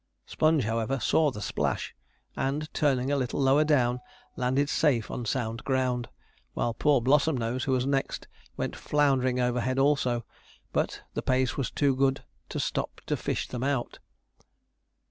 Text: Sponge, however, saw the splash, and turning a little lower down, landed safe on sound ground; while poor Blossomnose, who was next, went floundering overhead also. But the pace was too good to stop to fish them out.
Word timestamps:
Sponge, 0.25 0.63
however, 0.63 0.99
saw 0.99 1.29
the 1.29 1.43
splash, 1.43 1.93
and 2.35 2.73
turning 2.73 3.11
a 3.11 3.15
little 3.15 3.39
lower 3.39 3.63
down, 3.63 3.99
landed 4.35 4.67
safe 4.67 5.11
on 5.11 5.25
sound 5.27 5.63
ground; 5.63 6.09
while 6.55 6.73
poor 6.73 7.01
Blossomnose, 7.01 7.65
who 7.65 7.73
was 7.73 7.85
next, 7.85 8.27
went 8.57 8.75
floundering 8.75 9.39
overhead 9.39 9.77
also. 9.77 10.25
But 10.73 11.03
the 11.13 11.21
pace 11.21 11.55
was 11.55 11.69
too 11.69 11.95
good 11.95 12.23
to 12.49 12.59
stop 12.59 13.01
to 13.05 13.15
fish 13.15 13.47
them 13.47 13.63
out. 13.63 13.99